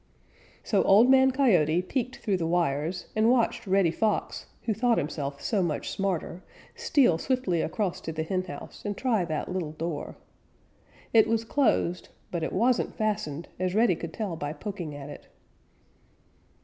So 0.63 0.81
Old 0.81 1.11
Man 1.11 1.29
Coyote 1.29 1.79
peeked 1.83 2.15
through 2.17 2.37
the 2.37 2.47
wires 2.47 3.05
and 3.15 3.29
watched 3.29 3.67
Reddy 3.67 3.91
Fox, 3.91 4.47
who 4.63 4.73
thought 4.73 4.97
himself 4.97 5.39
so 5.39 5.61
much 5.61 5.91
smarter, 5.91 6.41
steal 6.73 7.19
swiftly 7.19 7.61
across 7.61 8.01
to 8.01 8.11
the 8.11 8.23
henhouse 8.23 8.83
and 8.83 8.97
try 8.97 9.25
that 9.25 9.53
little 9.53 9.73
door. 9.73 10.17
It 11.13 11.27
was 11.27 11.45
closed, 11.45 12.09
but 12.31 12.41
it 12.41 12.51
wasn't 12.51 12.95
fastened, 12.97 13.47
as 13.59 13.75
Reddy 13.75 13.95
could 13.95 14.11
tell 14.11 14.35
by 14.35 14.53
poking 14.53 14.95
at 14.95 15.11
it. 15.11 15.27